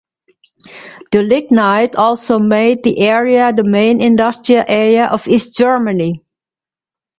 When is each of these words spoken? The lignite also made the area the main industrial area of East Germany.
The 1.11 1.21
lignite 1.21 1.95
also 1.95 2.39
made 2.39 2.83
the 2.83 3.01
area 3.07 3.53
the 3.53 3.63
main 3.63 4.01
industrial 4.01 4.65
area 4.67 5.05
of 5.05 5.27
East 5.27 5.55
Germany. 5.55 6.23